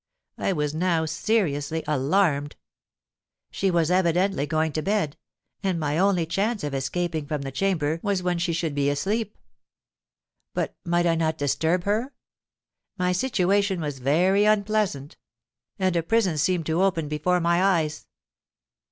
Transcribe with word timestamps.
I 0.39 0.51
was 0.51 0.73
now 0.73 1.05
seriously 1.05 1.83
alarmed. 1.87 2.55
She 3.51 3.69
was 3.69 3.91
evidently 3.91 4.47
going 4.47 4.71
to 4.71 4.81
bed; 4.81 5.15
and 5.61 5.79
my 5.79 5.99
only 5.99 6.25
chance 6.25 6.63
of 6.63 6.73
escaping 6.73 7.27
from 7.27 7.43
the 7.43 7.51
chamber 7.51 7.99
was 8.01 8.23
when 8.23 8.39
she 8.39 8.51
should 8.51 8.73
be 8.73 8.89
asleep. 8.89 9.37
But 10.55 10.75
might 10.83 11.05
I 11.05 11.13
not 11.13 11.37
disturb 11.37 11.83
her? 11.83 12.15
My 12.97 13.11
situation 13.11 13.79
was 13.79 13.99
very 13.99 14.43
unpleasant—and 14.43 15.95
a 15.95 16.01
prison 16.01 16.39
seemed 16.39 16.65
to 16.65 16.81
open 16.81 17.07
before 17.07 17.39
my 17.39 17.61
eyes. 17.63 18.07